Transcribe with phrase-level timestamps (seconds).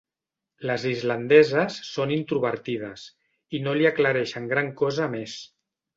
[0.67, 3.03] Les islandeses són introvertides
[3.59, 5.37] i no li aclareixen gran cosa més.